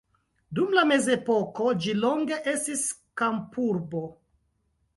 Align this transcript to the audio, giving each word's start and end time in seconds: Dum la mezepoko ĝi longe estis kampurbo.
Dum 0.59 0.71
la 0.77 0.83
mezepoko 0.91 1.67
ĝi 1.85 1.95
longe 1.99 2.41
estis 2.55 2.83
kampurbo. 3.23 4.05